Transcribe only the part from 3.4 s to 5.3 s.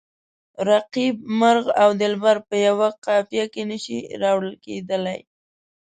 کې نه شي راوړل کیدلای.